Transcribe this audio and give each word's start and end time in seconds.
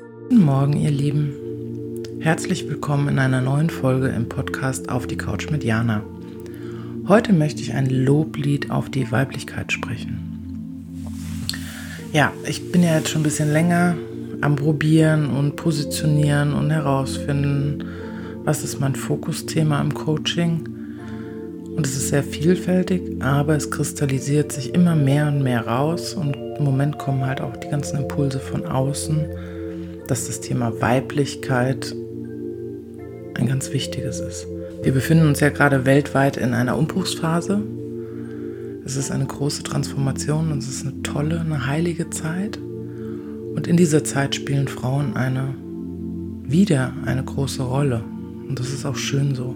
Guten 0.00 0.44
Morgen, 0.44 0.72
ihr 0.76 0.90
Lieben. 0.90 1.34
Herzlich 2.20 2.66
willkommen 2.66 3.08
in 3.08 3.18
einer 3.18 3.42
neuen 3.42 3.68
Folge 3.68 4.08
im 4.08 4.30
Podcast 4.30 4.88
Auf 4.88 5.06
die 5.06 5.18
Couch 5.18 5.50
mit 5.50 5.62
Jana. 5.62 6.02
Heute 7.06 7.34
möchte 7.34 7.60
ich 7.60 7.74
ein 7.74 7.90
Loblied 7.90 8.70
auf 8.70 8.88
die 8.88 9.12
Weiblichkeit 9.12 9.72
sprechen. 9.72 11.04
Ja, 12.14 12.32
ich 12.48 12.72
bin 12.72 12.82
ja 12.82 12.96
jetzt 12.96 13.10
schon 13.10 13.20
ein 13.20 13.24
bisschen 13.24 13.52
länger 13.52 13.94
am 14.40 14.56
Probieren 14.56 15.26
und 15.36 15.56
Positionieren 15.56 16.54
und 16.54 16.70
herausfinden, 16.70 17.84
was 18.44 18.64
ist 18.64 18.80
mein 18.80 18.94
Fokusthema 18.94 19.82
im 19.82 19.92
Coaching. 19.92 20.66
Und 21.76 21.86
es 21.86 21.94
ist 21.94 22.08
sehr 22.08 22.24
vielfältig, 22.24 23.22
aber 23.22 23.54
es 23.54 23.70
kristallisiert 23.70 24.50
sich 24.50 24.74
immer 24.74 24.96
mehr 24.96 25.28
und 25.28 25.42
mehr 25.42 25.66
raus 25.66 26.14
und 26.14 26.34
im 26.34 26.64
Moment 26.64 26.98
kommen 26.98 27.26
halt 27.26 27.42
auch 27.42 27.56
die 27.56 27.68
ganzen 27.68 27.98
Impulse 27.98 28.40
von 28.40 28.64
außen 28.64 29.26
dass 30.10 30.26
das 30.26 30.40
Thema 30.40 30.80
Weiblichkeit 30.80 31.94
ein 33.34 33.46
ganz 33.46 33.72
wichtiges 33.72 34.18
ist. 34.18 34.46
Wir 34.82 34.92
befinden 34.92 35.28
uns 35.28 35.38
ja 35.38 35.50
gerade 35.50 35.86
weltweit 35.86 36.36
in 36.36 36.52
einer 36.52 36.76
Umbruchsphase. 36.76 37.62
Es 38.84 38.96
ist 38.96 39.12
eine 39.12 39.26
große 39.26 39.62
Transformation 39.62 40.50
und 40.50 40.58
es 40.58 40.68
ist 40.68 40.84
eine 40.84 41.00
tolle, 41.02 41.40
eine 41.40 41.66
heilige 41.66 42.10
Zeit. 42.10 42.58
Und 42.58 43.68
in 43.68 43.76
dieser 43.76 44.02
Zeit 44.02 44.34
spielen 44.34 44.66
Frauen 44.66 45.14
eine 45.14 45.54
wieder 46.42 46.92
eine 47.04 47.22
große 47.22 47.62
Rolle. 47.62 48.02
Und 48.48 48.58
das 48.58 48.72
ist 48.72 48.84
auch 48.84 48.96
schön 48.96 49.36
so. 49.36 49.54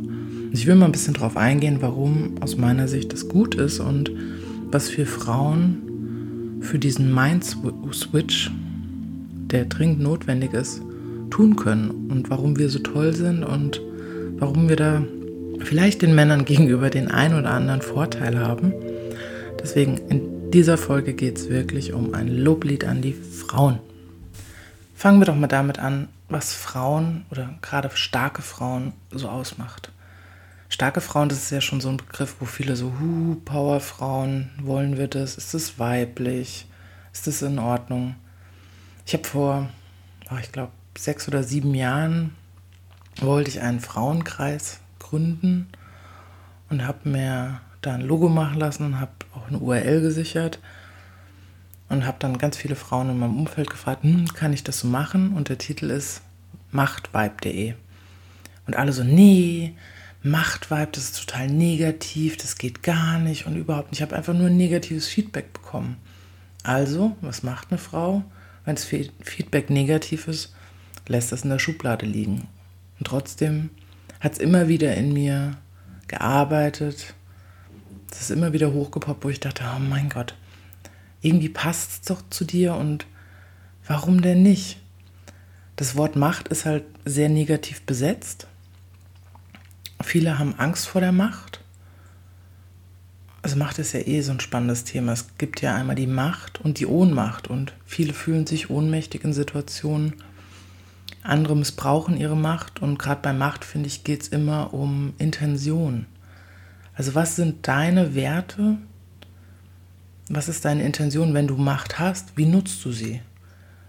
Ich 0.53 0.69
will 0.69 0.77
mal 0.77 0.87
ein 0.87 0.93
bisschen 0.93 1.15
darauf 1.15 1.37
eingehen, 1.37 1.79
warum 1.81 2.37
aus 2.41 2.57
meiner 2.57 2.87
Sicht 2.87 3.13
das 3.13 3.29
gut 3.29 3.57
ist 3.57 3.81
und 3.81 4.13
was 4.71 4.89
für 4.89 5.05
Frauen 5.05 6.59
für 6.61 6.79
diesen 6.79 7.13
Mind-Switch 7.13 8.53
der 9.55 9.65
dringend 9.67 10.01
notwendig 10.01 10.53
ist, 10.53 10.83
tun 11.31 11.57
können 11.57 12.11
und 12.11 12.29
warum 12.29 12.59
wir 12.59 12.69
so 12.69 12.81
toll 12.81 13.15
sind 13.15 13.45
und 13.45 13.81
warum 14.37 14.69
wir 14.69 14.77
da 14.77 15.03
vielleicht 15.61 16.03
den 16.03 16.15
Männern 16.15 16.45
gegenüber 16.45 16.91
den 16.91 17.11
ein 17.11 17.35
oder 17.35 17.51
anderen 17.51 17.81
Vorteil 17.83 18.39
haben. 18.39 18.75
Deswegen 19.63 19.97
in 20.09 20.51
dieser 20.51 20.77
Folge 20.77 21.15
geht 21.15 21.39
es 21.39 21.49
wirklich 21.49 21.93
um 21.93 22.15
ein 22.15 22.29
Loblied 22.29 22.85
an 22.85 23.01
die 23.01 23.13
Frauen. 23.15 23.79
Fangen 24.95 25.21
wir 25.21 25.27
doch 25.27 25.37
mal 25.37 25.47
damit 25.47 25.79
an, 25.79 26.09
was 26.29 26.53
Frauen 26.53 27.25
oder 27.31 27.55
gerade 27.63 27.91
starke 27.95 28.43
Frauen 28.43 28.93
so 29.11 29.29
ausmacht. 29.29 29.91
Starke 30.69 31.01
Frauen, 31.01 31.29
das 31.29 31.39
ist 31.39 31.51
ja 31.51 31.61
schon 31.61 31.81
so 31.81 31.89
ein 31.89 31.99
Begriff, 31.99 32.37
wo 32.41 32.47
viele 32.47 32.75
so, 32.75 32.93
hu, 32.99 33.37
Powerfrauen, 33.45 34.51
wollen 34.61 34.97
wir 34.97 35.07
das? 35.07 35.37
Ist 35.37 35.55
das 35.55 35.79
weiblich? 35.79 36.67
Ist 37.13 37.29
das 37.29 37.43
in 37.43 37.61
Ordnung? 37.61 38.17
Ich 39.07 39.13
habe 39.13 39.25
vor, 39.25 39.69
oh, 40.31 40.37
ich 40.41 40.51
glaube, 40.53 40.73
sechs 40.97 41.29
oder 41.29 41.43
sieben 41.43 41.75
Jahren 41.75 42.35
wollte 43.21 43.51
ich 43.51 43.61
einen 43.61 43.81
Frauenkreis 43.81 44.81
gründen 44.99 45.69
und 46.71 46.87
habe 46.87 47.09
mir 47.09 47.61
da 47.83 47.95
ein 47.95 48.01
Logo 48.01 48.29
machen 48.29 48.59
lassen 48.59 48.85
und 48.85 49.01
habe 49.01 49.13
auch 49.35 49.49
eine 49.49 49.59
URL 49.59 50.01
gesichert 50.01 50.59
und 51.89 52.07
habe 52.07 52.17
dann 52.19 52.39
ganz 52.39 52.57
viele 52.57 52.77
Frauen 52.77 53.11
in 53.11 53.19
meinem 53.19 53.37
Umfeld 53.37 53.71
gefragt, 53.71 54.03
hm, 54.03 54.27
kann 54.33 54.53
ich 54.53 54.65
das 54.65 54.81
so 54.81 54.89
machen? 54.89 55.35
Und 55.35 55.49
der 55.49 55.59
Titel 55.59 55.91
ist 55.91 56.23
machtvibe.de. 56.73 57.75
Und 58.67 58.77
alle 58.77 58.93
so, 58.93 59.05
nee, 59.05 59.75
Machtvibe, 60.23 60.89
das 60.93 61.05
ist 61.05 61.21
total 61.21 61.49
negativ, 61.49 62.39
das 62.39 62.57
geht 62.57 62.83
gar 62.83 63.19
nicht 63.19 63.47
und 63.47 63.57
überhaupt 63.57 63.91
nicht. 63.91 64.01
Ich 64.01 64.03
habe 64.03 64.17
einfach 64.17 64.33
nur 64.33 64.49
negatives 64.49 65.07
Feedback 65.07 65.53
bekommen. 65.53 65.99
Also, 66.63 67.15
was 67.21 67.43
macht 67.43 67.71
eine 67.71 67.79
Frau? 67.79 68.25
Wenn 68.65 68.77
das 68.77 68.85
Feedback 68.85 69.71
negativ 69.71 70.29
ist, 70.29 70.55
lässt 71.07 71.33
das 71.33 71.43
in 71.43 71.51
der 71.51 71.59
Schublade 71.59 72.07
liegen. 72.07 72.49
Und 72.99 73.07
trotzdem 73.07 73.71
hat 74.21 74.33
es 74.33 74.39
immer 74.39 74.69
wieder 74.69 74.95
in 74.95 75.13
mir 75.13 75.59
gearbeitet. 76.09 77.15
Es 78.11 78.23
ist 78.23 78.31
immer 78.31 78.53
wieder 78.53 78.73
hochgepoppt, 78.73 79.25
wo 79.25 79.29
ich 79.29 79.41
dachte, 79.41 79.65
oh 79.77 79.79
mein 79.79 80.09
Gott, 80.09 80.35
irgendwie 81.21 81.49
passt 81.49 81.91
es 81.91 82.01
doch 82.03 82.23
zu 82.31 82.45
dir 82.45 82.75
und 82.75 83.07
warum 83.87 84.23
denn 84.23 84.43
nicht? 84.43 84.79
Das 85.77 85.97
Wort 85.97 86.15
Macht 86.15 86.49
ist 86.49 86.65
halt 86.65 86.85
sehr 87.05 87.29
negativ 87.29 87.83
besetzt. 87.83 88.47
Viele 90.03 90.39
haben 90.39 90.55
Angst 90.59 90.87
vor 90.87 91.01
der 91.01 91.13
Macht 91.13 91.64
also 93.45 93.57
Macht 93.57 93.79
ist 93.79 93.93
ja 93.93 94.01
eh 94.01 94.23
so 94.23 94.33
ein 94.33 94.41
spannendes 94.41 94.85
Thema. 94.85 95.13
Es 95.13 95.37
gibt 95.37 95.61
ja 95.61 95.75
einmal 95.75 95.97
die 95.97 96.07
Macht 96.07 96.63
und 96.63 96.81
die 96.81 96.87
Ohnmacht 96.87 97.47
und 97.47 97.75
viele 97.85 98.15
fühlen 98.15 98.47
sich 98.47 98.71
ohnmächtig 98.71 99.23
in 99.23 99.35
Situationen. 99.35 100.15
Andere 101.23 101.55
missbrauchen 101.55 102.17
ihre 102.17 102.39
Macht 102.39 102.81
und 102.81 102.99
gerade 102.99 103.21
bei 103.21 103.35
Macht, 103.35 103.67
finde 103.67 103.89
ich, 103.89 104.03
geht 104.03 104.23
es 104.23 104.29
immer 104.29 104.73
um 104.73 105.13
Intention. 105.19 106.07
Also 106.95 107.15
was 107.15 107.37
sind 107.37 107.69
deine 107.69 108.15
Werte? 108.15 108.79
Was 110.31 110.49
ist 110.49 110.65
deine 110.65 110.83
Intention, 110.83 111.35
wenn 111.35 111.47
du 111.47 111.59
Macht 111.59 111.99
hast? 111.99 112.39
Wie 112.39 112.47
nutzt 112.47 112.83
du 112.83 112.93
sie? 112.93 113.21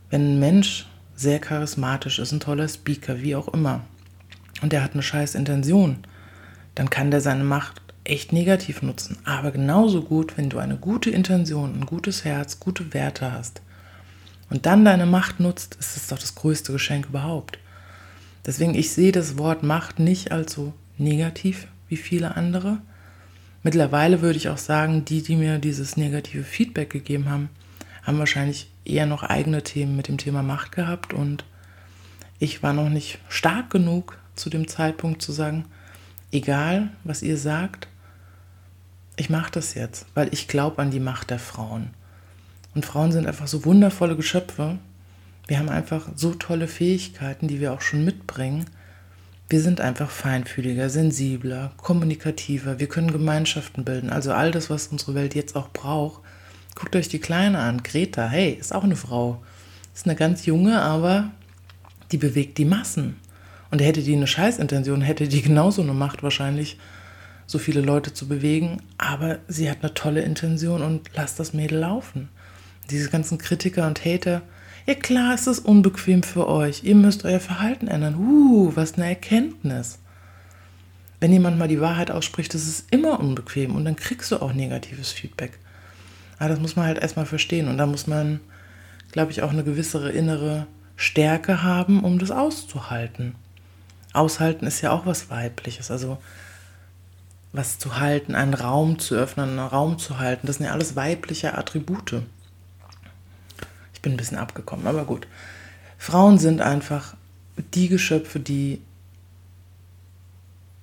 Wenn 0.10 0.34
ein 0.34 0.40
Mensch 0.40 0.86
sehr 1.16 1.40
charismatisch 1.40 2.20
ist, 2.20 2.34
ein 2.34 2.42
toller 2.42 2.68
Speaker, 2.68 3.22
wie 3.22 3.38
auch 3.38 3.48
immer, 3.48 3.86
und 4.62 4.74
der 4.74 4.84
hat 4.84 4.96
eine 4.96 5.02
scheiß 5.02 5.34
Intention, 5.34 6.00
dann 6.76 6.90
kann 6.90 7.10
der 7.10 7.22
seine 7.22 7.46
Macht 7.46 7.85
echt 8.06 8.32
negativ 8.34 8.82
nutzen. 8.82 9.18
Aber 9.26 9.52
genauso 9.52 10.02
gut, 10.02 10.38
wenn 10.38 10.50
du 10.50 10.58
eine 10.60 10.78
gute 10.78 11.10
Intention, 11.10 11.80
ein 11.80 11.86
gutes 11.86 12.24
Herz, 12.24 12.60
gute 12.60 12.94
Werte 12.94 13.32
hast 13.32 13.62
und 14.50 14.66
dann 14.66 14.86
deine 14.86 15.06
Macht 15.06 15.40
nutzt, 15.40 15.76
ist 15.80 15.98
es 15.98 16.08
doch 16.08 16.20
das 16.20 16.36
größte 16.36 16.72
Geschenk 16.72 17.08
überhaupt. 17.08 17.60
Deswegen, 18.46 18.76
ich 18.76 18.92
sehe 18.92 19.12
das 19.12 19.38
Wort 19.38 19.64
Macht 19.64 20.00
nicht 20.00 20.32
als 20.32 20.54
so 20.54 20.74
negativ 20.98 21.68
wie 21.90 21.98
viele 21.98 22.36
andere. 22.36 22.80
Mittlerweile 23.64 24.22
würde 24.22 24.38
ich 24.38 24.50
auch 24.50 24.60
sagen, 24.60 25.06
die, 25.06 25.24
die 25.24 25.36
mir 25.36 25.58
dieses 25.58 25.98
negative 25.98 26.44
Feedback 26.44 26.92
gegeben 26.92 27.30
haben, 27.30 27.50
haben 28.04 28.20
wahrscheinlich 28.20 28.70
eher 28.86 29.08
noch 29.08 29.24
eigene 29.24 29.64
Themen 29.64 29.96
mit 29.96 30.08
dem 30.08 30.20
Thema 30.20 30.44
Macht 30.44 30.72
gehabt 30.72 31.14
und 31.14 31.44
ich 32.38 32.62
war 32.62 32.74
noch 32.74 32.90
nicht 32.90 33.18
stark 33.30 33.72
genug 33.72 34.20
zu 34.36 34.52
dem 34.52 34.68
Zeitpunkt 34.68 35.24
zu 35.24 35.32
sagen, 35.32 35.66
egal 36.32 36.90
was 37.04 37.24
ihr 37.24 37.38
sagt, 37.38 37.88
ich 39.18 39.30
mache 39.30 39.52
das 39.52 39.74
jetzt, 39.74 40.06
weil 40.14 40.34
ich 40.34 40.48
glaube 40.48 40.82
an 40.82 40.92
die 40.92 41.00
Macht 41.00 41.30
der 41.30 41.40
Frauen. 41.40 41.92
Und 42.74 42.86
Frauen 42.86 43.12
sind 43.12 43.28
einfach 43.28 43.48
so 43.48 43.66
wundervolle 43.66 44.16
Geschöpfe. 44.16 44.78
Wir 45.48 45.60
haben 45.60 45.70
einfach 45.70 46.10
so 46.16 46.34
tolle 46.34 46.68
Fähigkeiten, 46.68 47.48
die 47.48 47.62
wir 47.62 47.72
auch 47.74 47.82
schon 47.82 48.04
mitbringen. 48.04 48.66
Wir 49.48 49.62
sind 49.62 49.80
einfach 49.80 50.10
feinfühliger, 50.10 50.90
sensibler, 50.90 51.72
kommunikativer. 51.78 52.80
Wir 52.80 52.88
können 52.88 53.12
Gemeinschaften 53.12 53.86
bilden. 53.86 54.10
Also 54.10 54.34
all 54.34 54.52
das, 54.52 54.70
was 54.70 54.88
unsere 54.88 55.14
Welt 55.14 55.36
jetzt 55.36 55.56
auch 55.56 55.70
braucht. 55.70 56.22
Guckt 56.74 56.96
euch 56.96 57.08
die 57.08 57.20
Kleine 57.20 57.60
an. 57.60 57.84
Greta, 57.84 58.28
hey, 58.28 58.52
ist 58.52 58.74
auch 58.74 58.84
eine 58.84 58.96
Frau. 58.96 59.42
Ist 59.94 60.08
eine 60.08 60.16
ganz 60.16 60.46
junge, 60.46 60.82
aber 60.82 61.32
die 62.12 62.18
bewegt 62.18 62.58
die 62.58 62.66
Massen. 62.66 63.18
Und 63.72 63.82
hätte 63.82 64.02
die 64.02 64.16
eine 64.16 64.28
Scheißintention, 64.28 65.02
hätte 65.02 65.28
die 65.28 65.42
genauso 65.42 65.82
eine 65.82 65.94
Macht 65.94 66.24
wahrscheinlich 66.24 66.78
so 67.48 67.60
viele 67.60 67.82
Leute 67.82 68.14
zu 68.14 68.28
bewegen, 68.28 68.82
aber 68.98 69.40
sie 69.48 69.70
hat 69.70 69.80
eine 69.82 69.94
tolle 69.94 70.22
Intention 70.22 70.82
und 70.82 71.10
lasst 71.16 71.40
das 71.40 71.54
Mädel 71.54 71.80
laufen. 71.80 72.30
Diese 72.90 73.10
ganzen 73.10 73.38
Kritiker 73.38 73.88
und 73.88 74.04
Hater, 74.04 74.42
ja 74.86 74.96
klar 74.96 75.34
ist 75.34 75.48
es 75.48 75.60
unbequem 75.60 76.24
für 76.24 76.48
euch, 76.48 76.84
ihr 76.84 76.96
müsst 76.96 77.26
euer 77.26 77.40
Verhalten 77.40 77.88
ändern. 77.88 78.16
Uh, 78.16 78.72
was 78.76 78.96
eine 78.96 79.08
Erkenntnis. 79.08 80.00
Wenn 81.20 81.32
jemand 81.32 81.58
mal 81.58 81.68
die 81.68 81.82
Wahrheit 81.82 82.12
ausspricht, 82.12 82.54
das 82.54 82.68
ist 82.68 82.92
immer 82.92 83.20
unbequem 83.20 83.76
und 83.76 83.86
dann 83.86 83.96
kriegst 83.96 84.32
du 84.32 84.42
auch 84.42 84.54
negatives 84.54 85.12
Feedback. 85.12 85.58
Aber 86.38 86.50
das 86.50 86.60
muss 86.60 86.76
man 86.76 86.86
halt 86.86 87.00
erstmal 87.00 87.26
verstehen 87.26 87.68
und 87.68 87.78
da 87.78 87.86
muss 87.86 88.08
man, 88.08 88.42
glaube 89.12 89.32
ich, 89.32 89.42
auch 89.42 89.52
eine 89.52 89.64
gewisse 89.64 90.10
innere 90.10 90.68
Stärke 90.96 91.64
haben, 91.64 92.04
um 92.04 92.20
das 92.20 92.32
auszuhalten. 92.32 93.36
Aushalten 94.14 94.66
ist 94.66 94.82
ja 94.82 94.92
auch 94.92 95.06
was 95.06 95.30
Weibliches. 95.30 95.92
Also 95.92 96.18
was 97.56 97.80
zu 97.80 98.00
halten, 98.00 98.36
einen 98.36 98.54
Raum 98.54 99.00
zu 99.00 99.16
öffnen, 99.16 99.52
einen 99.52 99.60
Raum 99.60 99.98
zu 99.98 100.20
halten. 100.20 100.48
Das 100.48 100.58
sind 100.58 100.66
ja 100.66 100.74
alles 100.74 100.96
weibliche 100.96 101.58
Attribute. 101.58 102.22
Ich 103.94 104.02
bin 104.02 104.14
ein 104.14 104.18
bisschen 104.18 104.38
abgekommen, 104.38 104.88
aber 104.88 105.06
gut. 105.06 105.28
Frauen 105.98 106.38
sind 106.38 106.62
einfach 106.62 107.16
die 107.74 107.88
Geschöpfe, 107.88 108.40
die 108.40 108.82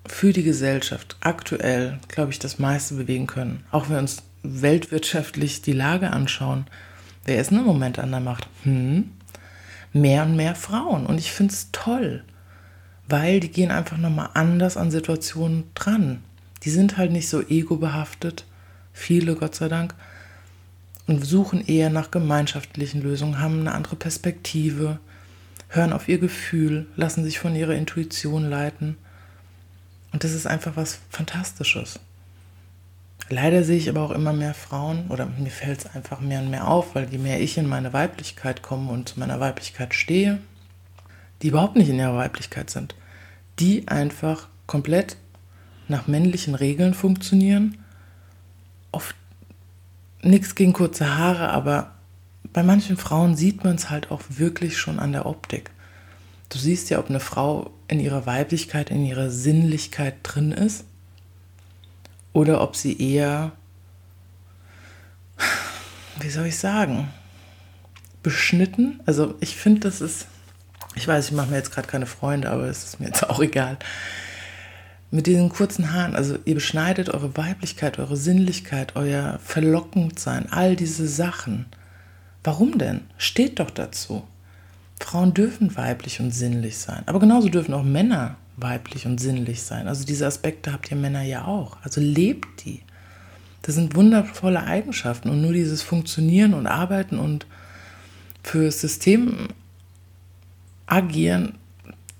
für 0.07 0.33
die 0.33 0.43
Gesellschaft 0.43 1.17
aktuell, 1.21 2.01
glaube 2.09 2.33
ich, 2.33 2.39
das 2.39 2.59
meiste 2.59 2.95
bewegen 2.95 3.27
können. 3.27 3.65
Auch 3.71 3.85
wenn 3.85 3.97
wir 3.97 4.01
uns 4.01 4.23
weltwirtschaftlich 4.43 5.63
die 5.63 5.73
Lage 5.73 6.11
anschauen. 6.11 6.67
Wer 7.25 7.41
ist 7.41 7.53
im 7.53 7.65
Moment 7.65 7.99
an 7.99 8.11
der 8.11 8.21
Macht? 8.21 8.49
Hm? 8.65 9.13
Mehr 9.93 10.25
und 10.25 10.35
mehr 10.35 10.57
Frauen. 10.57 11.07
Und 11.07 11.19
ich 11.19 11.31
finde 11.31 11.53
es 11.53 11.69
toll, 11.71 12.25
weil 13.09 13.39
die 13.39 13.51
gehen 13.51 13.71
einfach 13.71 13.99
nochmal 13.99 14.31
anders 14.35 14.77
an 14.77 14.91
Situationen 14.91 15.71
dran 15.75 16.25
die 16.63 16.71
sind 16.71 16.97
halt 16.97 17.13
nicht 17.13 17.29
so 17.29 17.43
ego-behaftet, 17.43 18.45
viele 18.93 19.35
Gott 19.37 19.55
sei 19.55 19.69
Dank, 19.69 19.95
und 21.07 21.25
suchen 21.25 21.67
eher 21.67 21.91
nach 21.91 22.11
gemeinschaftlichen 22.11 23.03
Lösungen, 23.03 23.41
haben 23.41 23.61
eine 23.61 23.73
andere 23.73 23.97
Perspektive, 23.97 24.99
hören 25.69 25.93
auf 25.93 26.09
ihr 26.09 26.19
Gefühl, 26.19 26.87
lassen 26.97 27.25
sich 27.25 27.39
von 27.39 27.57
ihrer 27.57 27.75
Intuition 27.75 28.49
leiten. 28.49 28.97
Und 30.13 30.23
das 30.25 30.33
ist 30.33 30.47
einfach 30.47 30.77
was 30.77 31.01
Fantastisches. 31.11 31.99
Leider 33.29 33.65
sehe 33.65 33.79
ich 33.79 33.89
aber 33.89 34.03
auch 34.03 34.11
immer 34.11 34.33
mehr 34.33 34.55
Frauen, 34.55 35.07
oder 35.09 35.27
mir 35.27 35.51
fällt 35.51 35.81
es 35.81 35.87
einfach 35.95 36.21
mehr 36.21 36.41
und 36.41 36.51
mehr 36.51 36.69
auf, 36.69 36.95
weil 36.95 37.09
je 37.11 37.19
mehr 37.19 37.41
ich 37.41 37.57
in 37.57 37.67
meine 37.67 37.93
Weiblichkeit 37.93 38.63
komme 38.63 38.91
und 38.91 39.09
zu 39.09 39.21
meiner 39.21 39.41
Weiblichkeit 39.41 39.95
stehe, 39.95 40.39
die 41.41 41.49
überhaupt 41.49 41.77
nicht 41.77 41.89
in 41.89 41.99
ihrer 41.99 42.17
Weiblichkeit 42.17 42.71
sind, 42.71 42.95
die 43.59 43.89
einfach 43.89 44.49
komplett 44.67 45.17
nach 45.93 46.09
männlichen 46.09 46.57
Regeln 46.57 46.95
funktionieren. 46.95 47.79
Oft 48.91 49.15
nichts 50.23 50.57
gegen 50.57 50.73
kurze 50.73 51.17
Haare, 51.17 51.51
aber 51.51 51.93
bei 52.53 52.63
manchen 52.63 52.97
Frauen 52.97 53.37
sieht 53.37 53.63
man 53.63 53.77
es 53.77 53.91
halt 53.91 54.11
auch 54.11 54.23
wirklich 54.29 54.77
schon 54.77 54.99
an 54.99 55.13
der 55.13 55.27
Optik. 55.27 55.71
Du 56.49 56.59
siehst 56.59 56.91
ja, 56.91 56.99
ob 56.99 57.09
eine 57.09 57.21
Frau 57.21 57.71
in 57.89 58.01
ihrer 58.01 58.27
Weiblichkeit, 58.27 58.91
in 58.91 59.07
ihrer 59.07 59.31
Sinnlichkeit 59.31 60.17
drin 60.23 60.53
ist 60.53 60.85
oder 62.33 62.61
ob 62.61 62.77
sie 62.77 62.99
eher, 63.01 63.53
wie 66.21 66.31
soll 66.31 66.47
ich 66.47 66.59
sagen, 66.59 67.09
beschnitten. 68.23 69.01
Also 69.07 69.35
ich 69.41 69.57
finde, 69.57 69.81
das 69.81 70.01
ist, 70.01 70.27
ich 70.95 71.09
weiß, 71.09 71.27
ich 71.27 71.33
mache 71.33 71.49
mir 71.49 71.57
jetzt 71.57 71.73
gerade 71.73 71.89
keine 71.89 72.07
Freunde, 72.07 72.51
aber 72.51 72.65
es 72.65 72.85
ist 72.85 73.01
mir 73.01 73.07
jetzt 73.07 73.29
auch 73.29 73.41
egal. 73.41 73.79
Mit 75.15 75.27
diesen 75.27 75.51
kurzen 75.51 75.93
Haaren, 75.93 76.17
also 76.17 76.39
ihr 76.47 76.55
beschneidet 76.55 77.11
eure 77.11 77.37
Weiblichkeit, 77.37 77.99
eure 77.99 78.17
Sinnlichkeit, 78.17 78.97
euer 78.97 79.39
Verlockendsein, 79.45 80.51
all 80.51 80.75
diese 80.75 81.07
Sachen. 81.07 81.67
Warum 82.43 82.79
denn? 82.79 83.03
Steht 83.19 83.61
doch 83.61 83.71
dazu. 83.71 84.23
Frauen 84.99 85.35
dürfen 85.35 85.77
weiblich 85.77 86.21
und 86.21 86.31
sinnlich 86.31 86.79
sein, 86.79 87.03
aber 87.05 87.21
genauso 87.21 87.51
dürfen 87.51 87.75
auch 87.75 87.83
Männer 87.83 88.37
weiblich 88.57 89.05
und 89.05 89.21
sinnlich 89.21 89.63
sein. 89.63 89.87
Also 89.87 90.07
diese 90.07 90.27
Aspekte 90.27 90.73
habt 90.73 90.91
ihr 90.91 90.97
Männer 90.97 91.23
ja 91.23 91.45
auch. 91.45 91.77
Also 91.83 92.01
lebt 92.01 92.65
die. 92.65 92.81
Das 93.61 93.75
sind 93.75 93.95
wundervolle 93.95 94.63
Eigenschaften 94.63 95.29
und 95.29 95.43
nur 95.43 95.53
dieses 95.53 95.83
Funktionieren 95.83 96.55
und 96.55 96.67
Arbeiten 96.67 97.19
und 97.19 97.47
für 98.43 98.65
das 98.65 98.81
System 98.81 99.49
agieren, 100.87 101.59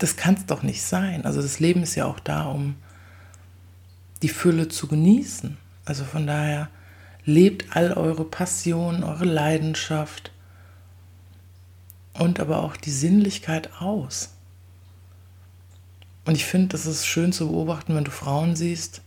das 0.03 0.17
kann 0.17 0.35
es 0.35 0.47
doch 0.47 0.63
nicht 0.63 0.83
sein. 0.83 1.25
Also 1.25 1.41
das 1.41 1.61
Leben 1.61 1.83
ist 1.83 1.95
ja 1.95 2.07
auch 2.07 2.19
da, 2.19 2.47
um 2.47 2.75
die 4.23 4.29
Fülle 4.29 4.69
zu 4.69 4.89
genießen. 4.89 5.57
Also 5.85 6.05
von 6.05 6.27
daher 6.27 6.69
lebt 7.25 7.77
all 7.77 7.93
eure 7.93 8.25
Passion, 8.25 9.05
eure 9.05 9.25
Leidenschaft 9.25 10.33
und 12.15 12.41
aber 12.41 12.63
auch 12.63 12.77
die 12.77 12.91
Sinnlichkeit 12.91 13.81
aus. 13.81 14.35
Und 16.25 16.35
ich 16.35 16.45
finde, 16.45 16.69
das 16.69 16.87
ist 16.87 17.07
schön 17.07 17.33
zu 17.33 17.49
beobachten, 17.49 17.95
wenn 17.95 18.05
du 18.05 18.11
Frauen 18.11 18.57
siehst, 18.57 19.03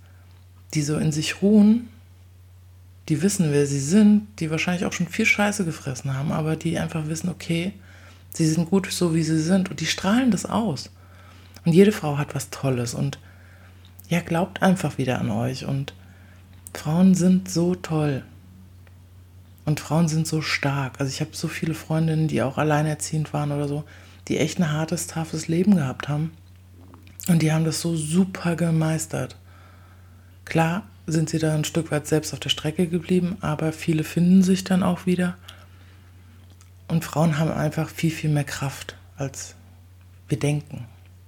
die 0.73 0.81
so 0.81 0.97
in 0.97 1.11
sich 1.11 1.41
ruhen, 1.41 1.89
die 3.09 3.21
wissen, 3.21 3.51
wer 3.51 3.67
sie 3.67 3.79
sind, 3.79 4.27
die 4.39 4.49
wahrscheinlich 4.49 4.85
auch 4.85 4.93
schon 4.93 5.07
viel 5.07 5.25
Scheiße 5.25 5.65
gefressen 5.65 6.13
haben, 6.13 6.31
aber 6.31 6.55
die 6.55 6.79
einfach 6.79 7.07
wissen, 7.07 7.29
okay, 7.29 7.73
sie 8.35 8.47
sind 8.47 8.69
gut 8.69 8.91
so, 8.91 9.15
wie 9.15 9.23
sie 9.23 9.41
sind 9.41 9.69
und 9.69 9.79
die 9.79 9.85
strahlen 9.85 10.31
das 10.31 10.45
aus. 10.45 10.89
Und 11.65 11.73
jede 11.73 11.91
Frau 11.91 12.17
hat 12.17 12.35
was 12.35 12.49
Tolles 12.49 12.93
und 12.93 13.19
ja, 14.09 14.19
glaubt 14.19 14.61
einfach 14.61 14.97
wieder 14.97 15.19
an 15.19 15.31
euch 15.31 15.65
und 15.65 15.93
Frauen 16.73 17.15
sind 17.15 17.49
so 17.49 17.75
toll. 17.75 18.23
Und 19.65 19.79
Frauen 19.79 20.07
sind 20.07 20.27
so 20.27 20.41
stark. 20.41 20.99
Also 20.99 21.11
ich 21.11 21.21
habe 21.21 21.31
so 21.33 21.47
viele 21.47 21.73
Freundinnen, 21.73 22.27
die 22.27 22.43
auch 22.43 22.59
alleinerziehend 22.59 23.33
waren 23.33 23.51
oder 23.51 23.67
so, 23.67 23.83
die 24.27 24.37
echt 24.37 24.59
ein 24.59 24.71
hartes, 24.71 25.07
toughes 25.07 25.47
Leben 25.47 25.75
gehabt 25.75 26.07
haben. 26.07 26.31
Und 27.27 27.41
die 27.41 27.51
haben 27.51 27.65
das 27.65 27.81
so 27.81 27.95
super 27.95 28.55
gemeistert. 28.55 29.37
Klar 30.45 30.83
sind 31.07 31.29
sie 31.29 31.39
da 31.39 31.55
ein 31.55 31.63
Stück 31.63 31.89
weit 31.91 32.05
selbst 32.05 32.33
auf 32.33 32.39
der 32.39 32.49
Strecke 32.49 32.87
geblieben, 32.87 33.37
aber 33.41 33.71
viele 33.71 34.03
finden 34.03 34.43
sich 34.43 34.63
dann 34.63 34.83
auch 34.83 35.07
wieder. 35.07 35.35
Und 36.87 37.03
Frauen 37.03 37.39
haben 37.39 37.51
einfach 37.51 37.89
viel, 37.89 38.11
viel 38.11 38.29
mehr 38.29 38.43
Kraft, 38.43 38.95
als 39.17 39.55
wir 40.27 40.39
denken. 40.39 40.85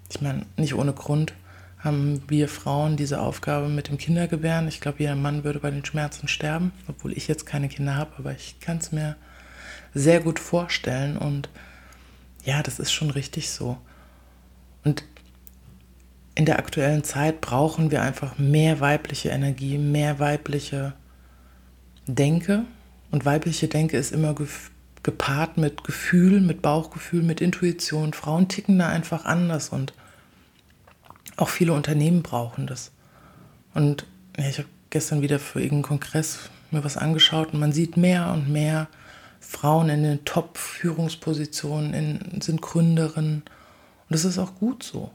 Ich 0.09 0.21
meine, 0.21 0.45
nicht 0.56 0.75
ohne 0.75 0.94
Grund 0.94 1.33
haben 1.80 2.24
wir 2.27 2.50
Frauen 2.50 2.98
diese 2.98 3.21
Aufgabe 3.21 3.69
mit 3.69 3.88
dem 3.88 3.98
Kindergebären. 3.98 4.68
Ich 4.68 4.81
glaube, 4.81 5.00
jeder 5.00 5.15
Mann 5.15 5.44
würde 5.44 5.59
bei 5.59 5.71
den 5.71 5.86
Schmerzen 5.86 6.27
sterben, 6.27 6.71
obwohl 6.88 7.13
ich 7.13 7.27
jetzt 7.27 7.45
keine 7.45 7.69
Kinder 7.69 7.95
habe, 7.95 8.12
aber 8.18 8.31
ich 8.31 8.59
kann 8.59 8.77
es 8.77 8.92
mir 8.92 9.15
sehr 9.94 10.19
gut 10.19 10.39
vorstellen. 10.39 11.18
Und 11.18 11.50
ja, 12.44 12.63
das 12.63 12.80
ist 12.80 12.92
schon 12.92 13.09
richtig 13.09 13.50
so. 13.50 13.77
Und 14.83 15.04
in 16.36 16.45
der 16.45 16.59
aktuellen 16.59 17.04
Zeit 17.04 17.42
brauchen 17.42 17.92
wir 17.92 18.01
einfach 18.01 18.38
mehr 18.38 18.80
weibliche 18.80 19.30
Energie, 19.30 19.77
mehr 19.77 20.19
weibliche 20.19 20.94
Denke. 22.06 22.63
Und 23.12 23.25
weibliche 23.25 23.68
Denke 23.68 23.98
ist 23.98 24.12
immer 24.12 24.33
gepaart 25.07 25.57
mit 25.57 25.86
Gefühl, 25.86 26.42
mit 26.42 26.62
Bauchgefühl, 26.62 27.24
mit 27.24 27.39
Intuition. 27.39 28.12
Frauen 28.12 28.50
ticken 28.50 28.77
da 28.77 28.89
einfach 28.89 29.24
anders 29.24 29.69
und 29.69 29.94
auch 31.38 31.48
viele 31.48 31.71
Unternehmen 31.71 32.24
brauchen 32.24 32.68
das. 32.68 32.92
Und 33.74 34.06
ja, 34.38 34.50
ich 34.50 34.57
habe 34.57 34.68
gestern 34.89 35.21
wieder 35.21 35.39
für 35.39 35.62
irgendeinen 35.62 36.01
Kongress 36.01 36.50
mir 36.71 36.83
was 36.83 36.98
angeschaut 36.98 37.54
und 37.54 37.62
man 37.62 37.71
sieht 37.71 37.95
mehr 37.95 38.33
und 38.33 38.50
mehr 38.50 38.89
Frauen 39.39 39.88
in 39.88 40.04
den 40.04 40.25
Top-Führungspositionen, 40.25 42.42
sind 42.42 42.62
Gründerinnen. 42.62 43.44
Und 43.44 43.50
das 44.09 44.25
ist 44.25 44.38
auch 44.38 44.56
gut 44.56 44.83
so. 44.83 45.12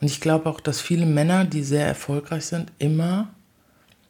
Und 0.00 0.06
ich 0.06 0.22
glaube 0.22 0.48
auch, 0.48 0.58
dass 0.58 0.80
viele 0.80 1.04
Männer, 1.04 1.44
die 1.44 1.64
sehr 1.64 1.86
erfolgreich 1.86 2.46
sind, 2.46 2.72
immer 2.78 3.28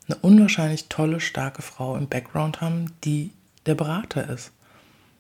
eine 0.06 0.16
unwahrscheinlich 0.18 0.88
tolle, 0.88 1.18
starke 1.18 1.62
Frau 1.62 1.96
im 1.96 2.06
Background 2.06 2.60
haben, 2.60 2.92
die 3.02 3.32
der 3.66 3.74
Berater 3.74 4.30
ist. 4.30 4.52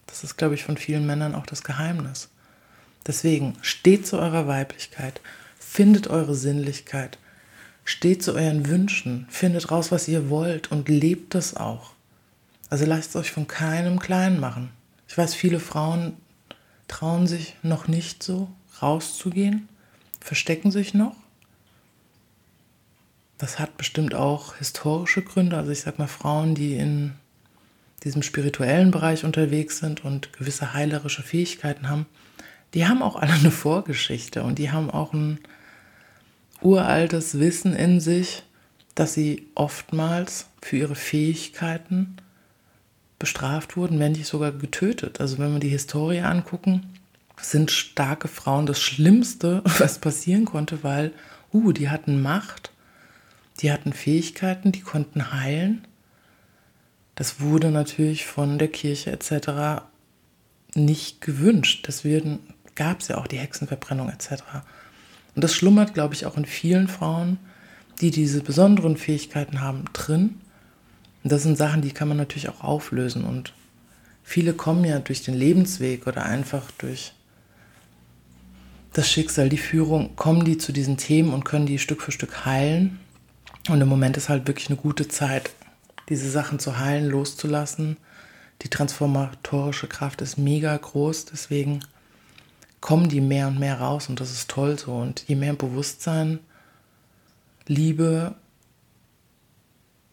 Das 0.06 0.24
ist, 0.24 0.36
glaube 0.36 0.54
ich, 0.54 0.64
von 0.64 0.76
vielen 0.76 1.06
Männern 1.06 1.34
auch 1.34 1.46
das 1.46 1.62
Geheimnis. 1.62 2.28
Deswegen 3.06 3.56
steht 3.62 4.06
zu 4.06 4.18
eurer 4.18 4.46
Weiblichkeit, 4.46 5.20
findet 5.58 6.08
eure 6.08 6.34
Sinnlichkeit, 6.34 7.18
steht 7.84 8.22
zu 8.22 8.34
euren 8.34 8.68
Wünschen, 8.68 9.26
findet 9.30 9.70
raus, 9.70 9.92
was 9.92 10.08
ihr 10.08 10.28
wollt 10.28 10.72
und 10.72 10.88
lebt 10.88 11.34
das 11.34 11.56
auch. 11.56 11.92
Also 12.68 12.84
lasst 12.84 13.10
es 13.10 13.16
euch 13.16 13.30
von 13.30 13.46
keinem 13.46 13.98
klein 13.98 14.40
machen. 14.40 14.70
Ich 15.08 15.16
weiß, 15.16 15.34
viele 15.34 15.60
Frauen 15.60 16.16
trauen 16.88 17.26
sich 17.26 17.54
noch 17.62 17.86
nicht 17.86 18.22
so 18.22 18.48
rauszugehen 18.82 19.68
verstecken 20.26 20.72
sich 20.72 20.92
noch. 20.92 21.14
Das 23.38 23.58
hat 23.58 23.76
bestimmt 23.76 24.14
auch 24.14 24.56
historische 24.56 25.22
Gründe. 25.22 25.56
Also 25.56 25.70
ich 25.70 25.82
sage 25.82 25.98
mal, 25.98 26.08
Frauen, 26.08 26.54
die 26.54 26.74
in 26.74 27.14
diesem 28.04 28.22
spirituellen 28.22 28.90
Bereich 28.90 29.24
unterwegs 29.24 29.78
sind 29.78 30.04
und 30.04 30.32
gewisse 30.32 30.74
heilerische 30.74 31.22
Fähigkeiten 31.22 31.88
haben, 31.88 32.06
die 32.74 32.86
haben 32.86 33.02
auch 33.02 33.16
alle 33.16 33.32
eine 33.32 33.50
Vorgeschichte 33.50 34.42
und 34.42 34.58
die 34.58 34.70
haben 34.70 34.90
auch 34.90 35.12
ein 35.12 35.38
uraltes 36.60 37.38
Wissen 37.38 37.74
in 37.74 38.00
sich, 38.00 38.42
dass 38.94 39.14
sie 39.14 39.46
oftmals 39.54 40.46
für 40.62 40.76
ihre 40.76 40.94
Fähigkeiten 40.94 42.16
bestraft 43.18 43.76
wurden, 43.76 43.98
wenn 43.98 44.12
nicht 44.12 44.26
sogar 44.26 44.52
getötet. 44.52 45.20
Also 45.20 45.38
wenn 45.38 45.52
wir 45.52 45.60
die 45.60 45.68
Historie 45.68 46.20
angucken, 46.20 46.94
sind 47.40 47.70
starke 47.70 48.28
Frauen 48.28 48.66
das 48.66 48.80
Schlimmste, 48.80 49.62
was 49.78 49.98
passieren 49.98 50.44
konnte, 50.44 50.82
weil, 50.82 51.12
uh, 51.52 51.72
die 51.72 51.90
hatten 51.90 52.20
Macht, 52.22 52.72
die 53.60 53.72
hatten 53.72 53.92
Fähigkeiten, 53.92 54.72
die 54.72 54.80
konnten 54.80 55.32
heilen. 55.32 55.86
Das 57.16 57.40
wurde 57.40 57.70
natürlich 57.70 58.26
von 58.26 58.58
der 58.58 58.68
Kirche 58.68 59.10
etc. 59.10 59.82
nicht 60.74 61.20
gewünscht. 61.22 61.86
Deswegen 61.88 62.38
gab 62.74 63.00
es 63.00 63.08
ja 63.08 63.18
auch 63.18 63.26
die 63.26 63.38
Hexenverbrennung 63.38 64.10
etc. 64.10 64.42
Und 65.34 65.42
das 65.42 65.54
schlummert, 65.54 65.94
glaube 65.94 66.14
ich, 66.14 66.26
auch 66.26 66.36
in 66.36 66.44
vielen 66.44 66.88
Frauen, 66.88 67.38
die 68.00 68.10
diese 68.10 68.42
besonderen 68.42 68.98
Fähigkeiten 68.98 69.62
haben, 69.62 69.86
drin. 69.94 70.40
Und 71.24 71.32
das 71.32 71.42
sind 71.42 71.56
Sachen, 71.56 71.80
die 71.80 71.92
kann 71.92 72.08
man 72.08 72.18
natürlich 72.18 72.50
auch 72.50 72.60
auflösen. 72.60 73.24
Und 73.24 73.54
viele 74.22 74.52
kommen 74.52 74.84
ja 74.84 74.98
durch 74.98 75.22
den 75.22 75.34
Lebensweg 75.34 76.06
oder 76.06 76.26
einfach 76.26 76.70
durch 76.78 77.12
das 78.92 79.10
Schicksal, 79.10 79.48
die 79.48 79.58
Führung, 79.58 80.16
kommen 80.16 80.44
die 80.44 80.58
zu 80.58 80.72
diesen 80.72 80.98
Themen 80.98 81.32
und 81.32 81.44
können 81.44 81.66
die 81.66 81.78
Stück 81.78 82.02
für 82.02 82.12
Stück 82.12 82.44
heilen. 82.44 82.98
Und 83.70 83.80
im 83.80 83.88
Moment 83.88 84.18
ist 84.18 84.28
halt 84.28 84.46
wirklich 84.46 84.68
eine 84.68 84.76
gute 84.76 85.08
Zeit, 85.08 85.50
diese 86.08 86.30
Sachen 86.30 86.58
zu 86.58 86.78
heilen, 86.78 87.08
loszulassen. 87.08 87.96
Die 88.62 88.68
transformatorische 88.68 89.86
Kraft 89.86 90.22
ist 90.22 90.38
mega 90.38 90.76
groß, 90.76 91.26
deswegen 91.26 91.80
kommen 92.80 93.08
die 93.08 93.20
mehr 93.20 93.48
und 93.48 93.58
mehr 93.58 93.80
raus 93.80 94.08
und 94.08 94.20
das 94.20 94.30
ist 94.30 94.48
toll 94.50 94.78
so. 94.78 94.94
Und 94.94 95.24
je 95.26 95.34
mehr 95.34 95.54
Bewusstsein, 95.54 96.38
Liebe 97.66 98.34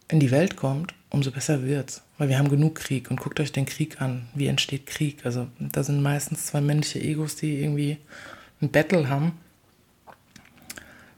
in 0.07 0.19
die 0.19 0.31
Welt 0.31 0.55
kommt, 0.55 0.93
umso 1.09 1.31
besser 1.31 1.63
wird's. 1.63 2.01
Weil 2.17 2.29
wir 2.29 2.38
haben 2.38 2.50
genug 2.50 2.75
Krieg 2.75 3.09
und 3.09 3.19
guckt 3.19 3.39
euch 3.39 3.51
den 3.51 3.65
Krieg 3.65 4.01
an. 4.01 4.27
Wie 4.33 4.47
entsteht 4.47 4.85
Krieg? 4.88 5.25
Also 5.25 5.47
da 5.59 5.83
sind 5.83 6.01
meistens 6.01 6.47
zwei 6.47 6.62
männliche 6.62 7.00
Egos, 7.00 7.35
die 7.35 7.62
irgendwie 7.62 7.97
ein 8.62 8.71
Battle 8.71 9.09
haben. 9.09 9.33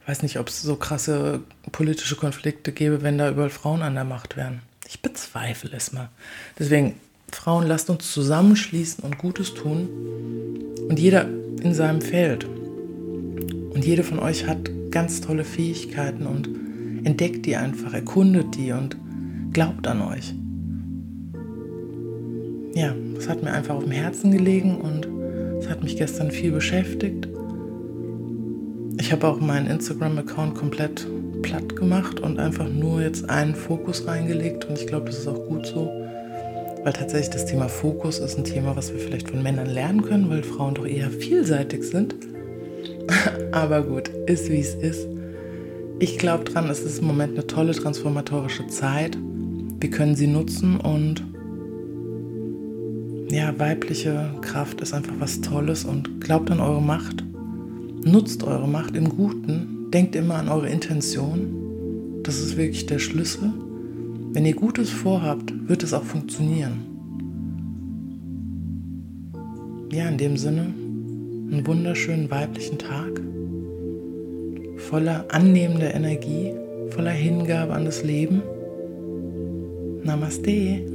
Ich 0.05 0.09
weiß 0.09 0.21
nicht, 0.21 0.37
ob 0.37 0.49
es 0.49 0.61
so 0.61 0.75
krasse 0.75 1.41
politische 1.71 2.15
Konflikte 2.15 2.71
gäbe, 2.71 3.01
wenn 3.01 3.17
da 3.17 3.31
überall 3.31 3.49
Frauen 3.49 3.81
an 3.81 3.95
der 3.95 4.03
Macht 4.03 4.37
wären. 4.37 4.61
Ich 4.87 5.01
bezweifle 5.01 5.71
es 5.75 5.93
mal. 5.93 6.09
Deswegen, 6.59 6.93
Frauen, 7.31 7.65
lasst 7.65 7.89
uns 7.89 8.13
zusammenschließen 8.13 9.03
und 9.03 9.17
Gutes 9.17 9.55
tun. 9.55 9.89
Und 10.87 10.99
jeder 10.99 11.27
in 11.59 11.73
seinem 11.73 12.01
Feld. 12.01 12.45
Und 12.45 13.83
jede 13.83 14.03
von 14.03 14.19
euch 14.19 14.45
hat 14.45 14.69
ganz 14.91 15.21
tolle 15.21 15.43
Fähigkeiten 15.43 16.27
und 16.27 16.49
entdeckt 17.03 17.47
die 17.47 17.55
einfach, 17.55 17.91
erkundet 17.91 18.55
die 18.55 18.73
und 18.73 18.95
glaubt 19.53 19.87
an 19.87 20.03
euch. 20.03 20.35
Ja, 22.75 22.93
es 23.17 23.27
hat 23.27 23.41
mir 23.41 23.53
einfach 23.53 23.73
auf 23.73 23.85
dem 23.85 23.91
Herzen 23.91 24.31
gelegen 24.31 24.75
und 24.77 25.07
es 25.63 25.67
hat 25.67 25.81
mich 25.81 25.97
gestern 25.97 26.29
viel 26.29 26.51
beschäftigt. 26.51 27.27
Ich 29.05 29.11
habe 29.11 29.27
auch 29.27 29.39
meinen 29.39 29.67
Instagram-Account 29.67 30.55
komplett 30.55 31.05
platt 31.43 31.75
gemacht 31.75 32.21
und 32.21 32.39
einfach 32.39 32.67
nur 32.67 33.03
jetzt 33.03 33.29
einen 33.29 33.53
Fokus 33.53 34.07
reingelegt 34.07 34.65
und 34.65 34.79
ich 34.79 34.87
glaube, 34.87 35.05
das 35.05 35.19
ist 35.19 35.27
auch 35.27 35.45
gut 35.47 35.67
so, 35.67 35.91
weil 36.83 36.91
tatsächlich 36.91 37.29
das 37.29 37.45
Thema 37.45 37.69
Fokus 37.69 38.17
ist 38.17 38.35
ein 38.35 38.43
Thema, 38.43 38.75
was 38.75 38.91
wir 38.91 38.99
vielleicht 38.99 39.29
von 39.29 39.43
Männern 39.43 39.67
lernen 39.67 40.01
können, 40.01 40.27
weil 40.31 40.41
Frauen 40.41 40.73
doch 40.73 40.87
eher 40.87 41.11
vielseitig 41.11 41.83
sind. 41.83 42.15
Aber 43.51 43.83
gut, 43.83 44.07
ist 44.25 44.49
wie 44.49 44.59
es 44.59 44.73
ist. 44.73 45.07
Ich 45.99 46.17
glaube 46.17 46.45
dran, 46.45 46.67
es 46.67 46.79
ist 46.79 46.97
im 46.97 47.05
Moment 47.05 47.33
eine 47.33 47.45
tolle 47.45 47.73
transformatorische 47.73 48.65
Zeit. 48.65 49.19
Wir 49.79 49.91
können 49.91 50.15
sie 50.15 50.25
nutzen 50.25 50.79
und 50.79 51.23
ja, 53.29 53.53
weibliche 53.59 54.31
Kraft 54.41 54.81
ist 54.81 54.95
einfach 54.95 55.13
was 55.19 55.41
Tolles 55.41 55.85
und 55.85 56.21
glaubt 56.21 56.49
an 56.49 56.59
eure 56.59 56.81
Macht. 56.81 57.23
Nutzt 58.07 58.43
eure 58.43 58.67
Macht 58.67 58.95
im 58.95 59.09
Guten. 59.09 59.89
Denkt 59.89 60.15
immer 60.15 60.35
an 60.35 60.47
eure 60.47 60.69
Intention. 60.69 62.21
Das 62.21 62.37
ist 62.37 62.55
wirklich 62.55 62.85
der 62.85 62.99
Schlüssel. 62.99 63.51
Wenn 64.31 64.45
ihr 64.45 64.53
Gutes 64.53 64.91
vorhabt, 64.91 65.51
wird 65.67 65.81
es 65.81 65.91
auch 65.91 66.03
funktionieren. 66.03 66.85
Ja, 69.91 70.07
in 70.07 70.19
dem 70.19 70.37
Sinne, 70.37 70.67
einen 71.51 71.63
wunderschönen 71.65 72.29
weiblichen 72.29 72.77
Tag, 72.77 73.19
voller 74.77 75.25
annehmender 75.29 75.95
Energie, 75.95 76.53
voller 76.91 77.09
Hingabe 77.09 77.73
an 77.73 77.85
das 77.85 78.03
Leben. 78.03 78.43
Namaste. 80.03 80.94